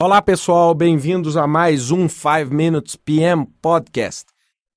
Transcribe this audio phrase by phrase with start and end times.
[0.00, 4.26] Olá, pessoal, bem-vindos a mais um 5 Minutes PM Podcast.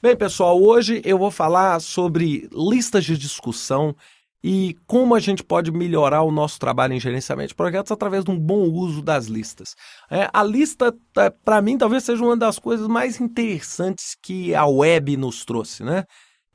[0.01, 3.95] Bem, pessoal, hoje eu vou falar sobre listas de discussão
[4.43, 8.31] e como a gente pode melhorar o nosso trabalho em gerenciamento de projetos através de
[8.31, 9.75] um bom uso das listas.
[10.09, 14.65] É, a lista, é, para mim, talvez seja uma das coisas mais interessantes que a
[14.65, 16.03] web nos trouxe, né?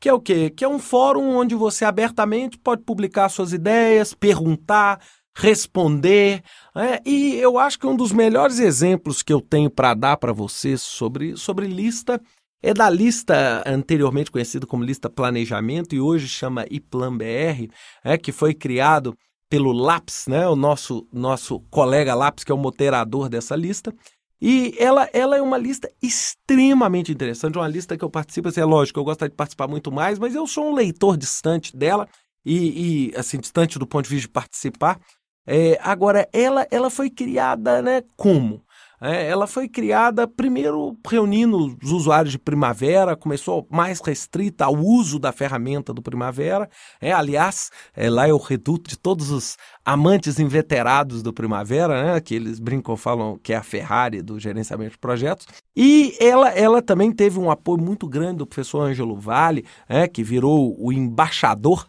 [0.01, 0.51] Que é o quê?
[0.51, 5.01] Que é um fórum onde você abertamente pode publicar suas ideias, perguntar,
[5.37, 6.43] responder.
[6.74, 6.98] Né?
[7.05, 10.80] E eu acho que um dos melhores exemplos que eu tenho para dar para vocês
[10.80, 12.20] sobre, sobre lista
[12.62, 17.70] é da lista anteriormente conhecida como lista planejamento e hoje chama IPLAN BR,
[18.02, 19.15] é, que foi criado
[19.48, 23.95] pelo Laps, né, o nosso, nosso colega Laps, que é o moderador dessa lista.
[24.41, 28.65] E ela, ela é uma lista extremamente interessante, uma lista que eu participo, assim, é
[28.65, 32.09] lógico, eu gostaria de participar muito mais, mas eu sou um leitor distante dela,
[32.46, 35.01] e, e assim, distante do ponto de vista de participar.
[35.46, 38.65] É, agora, ela, ela foi criada né, como?
[39.01, 45.18] É, ela foi criada primeiro reunindo os usuários de Primavera, começou mais restrita ao uso
[45.18, 46.68] da ferramenta do Primavera.
[47.01, 52.21] É, aliás, é, lá é o reduto de todos os amantes inveterados do Primavera, né,
[52.21, 55.46] que eles brincam, falam que é a Ferrari do gerenciamento de projetos.
[55.76, 60.23] E ela, ela também teve um apoio muito grande do professor Ângelo Vale, é, que
[60.23, 61.87] virou o embaixador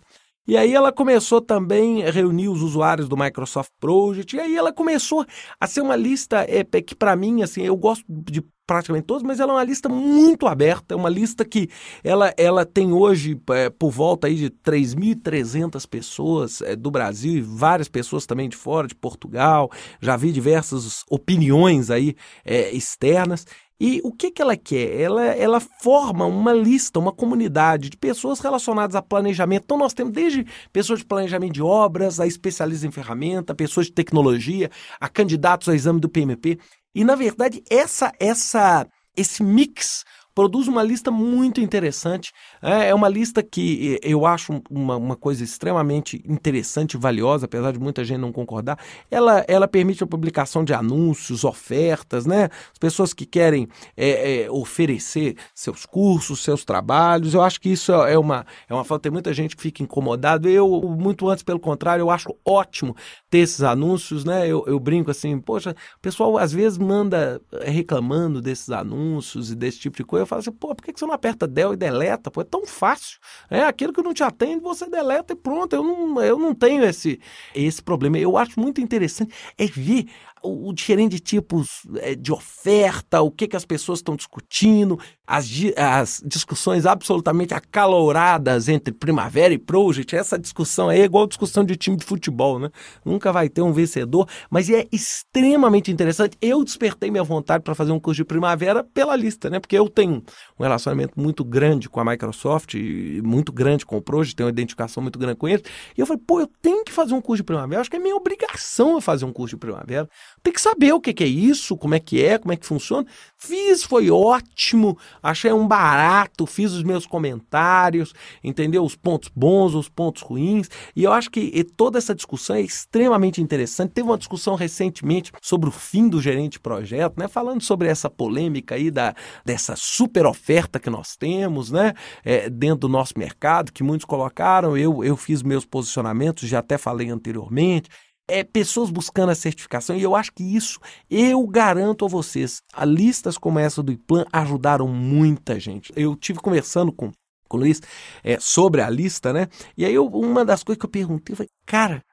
[0.47, 4.71] e aí ela começou também a reunir os usuários do Microsoft Project, e aí ela
[4.71, 5.25] começou
[5.59, 9.39] a ser uma lista é, que para mim, assim, eu gosto de praticamente todos, mas
[9.39, 11.69] ela é uma lista muito aberta, é uma lista que
[12.03, 17.41] ela, ela tem hoje é, por volta aí de 3.300 pessoas é, do Brasil e
[17.41, 23.45] várias pessoas também de fora, de Portugal, já vi diversas opiniões aí é, externas,
[23.79, 24.99] e o que, que ela quer?
[24.99, 29.65] Ela, ela forma uma lista, uma comunidade de pessoas relacionadas a planejamento.
[29.65, 33.91] Então, nós temos desde pessoas de planejamento de obras, a especialistas em ferramenta, pessoas de
[33.91, 36.57] tecnologia, a candidatos ao exame do PMP.
[36.95, 40.03] E, na verdade, essa, essa, esse mix
[40.37, 42.31] produz uma lista muito interessante.
[42.61, 47.71] É, é uma lista que eu acho uma, uma coisa extremamente interessante e valiosa, apesar
[47.71, 48.77] de muita gente não concordar.
[49.09, 52.49] Ela, ela permite a publicação de anúncios, ofertas, né?
[52.71, 57.33] As pessoas que querem é, é, oferecer seus cursos, seus trabalhos.
[57.33, 59.03] Eu acho que isso é uma, é uma falta.
[59.03, 60.47] Tem muita gente que fica incomodado.
[60.47, 62.95] Eu, muito antes, pelo contrário, eu acho ótimo
[63.27, 64.47] ter esses anúncios, né?
[64.47, 69.79] Eu, eu brinco assim, poxa, o pessoal às vezes manda reclamando desses anúncios e desse
[69.79, 72.29] tipo de coisa fala assim, pô, por que você não aperta del e deleta?
[72.29, 73.17] Pô, é tão fácil.
[73.49, 75.73] É aquilo que não te atende, você deleta e pronto.
[75.73, 77.19] Eu não, eu não tenho esse,
[77.55, 78.17] esse problema.
[78.17, 80.07] Eu acho muito interessante é ver
[80.41, 85.49] o, o diferente tipos é, de oferta, o que, que as pessoas estão discutindo, as,
[85.75, 90.15] as discussões absolutamente acaloradas entre Primavera e Project.
[90.15, 92.69] Essa discussão é igual discussão de time de futebol, né?
[93.03, 96.37] Nunca vai ter um vencedor, mas é extremamente interessante.
[96.41, 99.59] Eu despertei minha vontade para fazer um curso de Primavera pela lista, né?
[99.59, 100.23] Porque eu tenho
[100.57, 102.75] um relacionamento muito grande com a Microsoft,
[103.21, 105.63] muito grande com o Project, tenho uma identificação muito grande com eles.
[105.97, 107.81] E eu falei, pô, eu tenho que fazer um curso de Primavera.
[107.81, 110.09] Acho que é minha obrigação fazer um curso de Primavera.
[110.41, 113.05] Tem que saber o que é isso, como é que é, como é que funciona.
[113.37, 118.13] Fiz, foi ótimo, achei um barato, fiz os meus comentários,
[118.43, 118.83] entendeu?
[118.83, 120.69] Os pontos bons, os pontos ruins.
[120.95, 123.91] E eu acho que toda essa discussão é extremamente interessante.
[123.91, 127.27] Teve uma discussão recentemente sobre o fim do gerente de projeto, né?
[127.27, 129.13] Falando sobre essa polêmica aí da,
[129.45, 131.93] dessa super oferta que nós temos, né?
[132.23, 134.77] É, dentro do nosso mercado, que muitos colocaram.
[134.77, 137.89] Eu, eu fiz meus posicionamentos, já até falei anteriormente
[138.27, 140.79] é, pessoas buscando a certificação, e eu acho que isso,
[141.09, 145.93] eu garanto a vocês, a listas como essa do IPLAN ajudaram muita gente.
[145.95, 147.11] Eu tive conversando com,
[147.47, 147.81] com o Luiz
[148.23, 149.47] é, sobre a lista, né?
[149.77, 152.03] E aí eu, uma das coisas que eu perguntei foi, cara,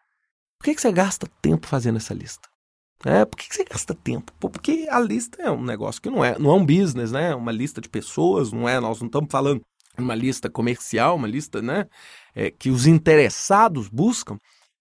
[0.58, 2.48] por que, que você gasta tempo fazendo essa lista?
[3.04, 4.32] É, por que, que você gasta tempo?
[4.40, 7.32] Porque a lista é um negócio que não é, não é um business, né?
[7.32, 9.60] É uma lista de pessoas, não é, nós não estamos falando
[9.98, 11.86] uma lista comercial, uma lista, né?
[12.34, 14.38] É, que os interessados buscam.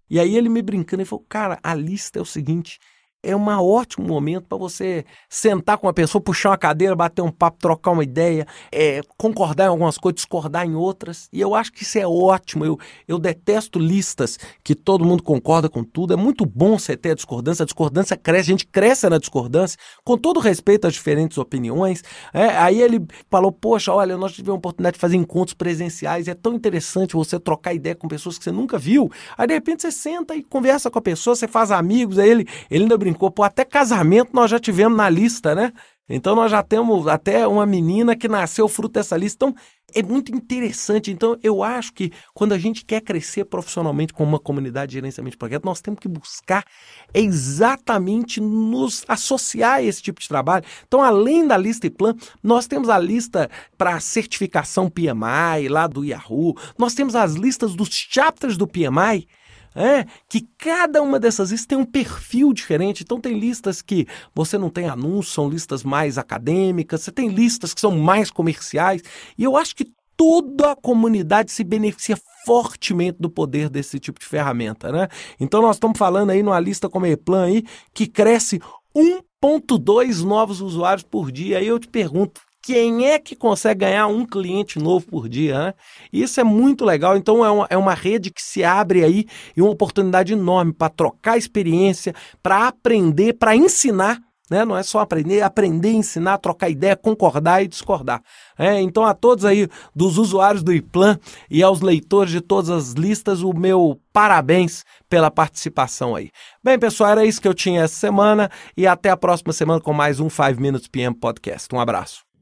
[0.09, 2.79] E aí ele me brincando e falou: Cara, a lista é o seguinte:
[3.23, 7.31] é um ótimo momento para você sentar com uma pessoa, puxar uma cadeira, bater um
[7.31, 11.29] papo, trocar uma ideia, é, concordar em algumas coisas, discordar em outras.
[11.31, 12.65] E eu acho que isso é ótimo.
[12.65, 12.77] Eu,
[13.07, 16.13] eu detesto listas que todo mundo concorda com tudo.
[16.13, 17.63] É muito bom você ter a discordância.
[17.63, 22.03] A discordância cresce, a gente cresce na discordância, com todo respeito às diferentes opiniões.
[22.33, 22.99] É, aí ele
[23.31, 26.27] falou: Poxa, olha, nós tivemos a oportunidade de fazer encontros presenciais.
[26.27, 29.09] É tão interessante você trocar ideia com pessoas que você nunca viu.
[29.37, 32.19] Aí de repente você senta e conversa com a pessoa, você faz amigos.
[32.19, 35.71] Aí ele, ele ainda brincou pô, até casamento nós já tivemos na lista, né?
[36.09, 39.45] Então nós já temos até uma menina que nasceu fruto dessa lista.
[39.45, 39.55] Então,
[39.95, 41.11] é muito interessante.
[41.11, 45.33] Então, eu acho que quando a gente quer crescer profissionalmente com uma comunidade de gerenciamento
[45.33, 46.65] de projeto, nós temos que buscar
[47.13, 50.65] exatamente nos associar a esse tipo de trabalho.
[50.87, 56.03] Então, além da lista e plan, nós temos a lista para certificação PMI lá do
[56.03, 59.27] Yahoo, nós temos as listas dos chapters do PMI
[59.75, 63.03] é, que cada uma dessas listas tem um perfil diferente.
[63.03, 67.73] Então, tem listas que você não tem anúncio, são listas mais acadêmicas, você tem listas
[67.73, 69.01] que são mais comerciais.
[69.37, 74.25] E eu acho que toda a comunidade se beneficia fortemente do poder desse tipo de
[74.25, 75.07] ferramenta, né?
[75.39, 78.61] Então nós estamos falando aí numa lista como a Eplan aí que cresce
[78.95, 81.57] 1.2 novos usuários por dia.
[81.57, 85.59] Aí eu te pergunto, quem é que consegue ganhar um cliente novo por dia?
[85.59, 85.73] Né?
[86.13, 87.17] Isso é muito legal.
[87.17, 89.25] Então, é uma, é uma rede que se abre aí
[89.55, 94.21] e uma oportunidade enorme para trocar experiência, para aprender, para ensinar.
[94.49, 94.63] Né?
[94.63, 98.21] Não é só aprender, é aprender, ensinar, trocar ideia, concordar e discordar.
[98.57, 101.19] É, então, a todos aí dos usuários do iPlan
[101.49, 106.29] e aos leitores de todas as listas, o meu parabéns pela participação aí.
[106.63, 109.91] Bem, pessoal, era isso que eu tinha essa semana e até a próxima semana com
[109.91, 111.67] mais um 5 Minutes PM Podcast.
[111.73, 112.32] Um abraço.